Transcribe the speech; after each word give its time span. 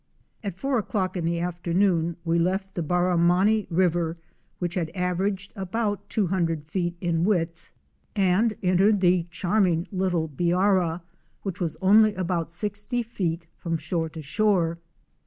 At 0.43 0.55
four 0.57 0.79
o'clock 0.79 1.15
in 1.15 1.25
the 1.25 1.39
afternoon 1.39 2.17
we 2.25 2.39
left 2.39 2.73
the 2.73 2.81
Barramanni 2.81 3.67
River 3.69 4.15
which 4.57 4.73
had 4.73 4.89
averaged 4.95 5.53
about 5.55 6.09
two 6.09 6.25
hundred 6.25 6.65
feet 6.65 6.95
in 6.99 7.23
width, 7.23 7.71
N 8.15 8.49
20 8.49 8.49
OUR 8.49 8.49
SEARCH 8.49 8.49
FOR 8.49 8.49
A 8.49 8.49
WILDERNESS. 8.49 8.57
and 8.63 8.71
entered 8.71 8.99
the 9.01 9.27
charming 9.29 9.87
little 9.91 10.27
Biara, 10.27 11.01
which 11.43 11.61
was 11.61 11.77
only 11.83 12.15
about 12.15 12.51
sixty 12.51 13.03
feet 13.03 13.45
from 13.59 13.77
shore 13.77 14.09
to 14.09 14.23
shore. 14.23 14.79